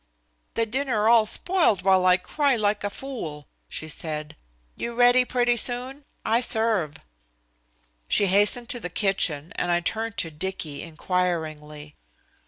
[0.55, 4.35] "The dinner all spoiled while I cry like a fool," she said.
[4.75, 6.05] "You ready pretty soon.
[6.25, 6.95] I serve."
[8.07, 11.93] She hastened to the kitchen, and I turned to Dicky inquiringly.